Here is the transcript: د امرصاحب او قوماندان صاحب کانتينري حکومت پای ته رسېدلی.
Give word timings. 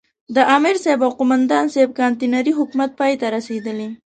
د 0.35 0.37
امرصاحب 0.55 0.99
او 1.07 1.11
قوماندان 1.19 1.65
صاحب 1.73 1.89
کانتينري 1.99 2.53
حکومت 2.59 2.89
پای 2.99 3.13
ته 3.21 3.27
رسېدلی. 3.35 3.89